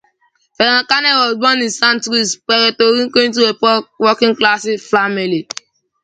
Ferrer 0.57 0.83
Canales 0.85 1.35
was 1.35 1.35
born 1.35 1.61
in 1.61 1.67
Santurce, 1.69 2.37
Puerto 2.43 2.91
Rico 3.03 3.19
into 3.19 3.47
a 3.47 3.53
poor 3.53 3.87
working-class 3.99 4.67
family. 4.79 5.47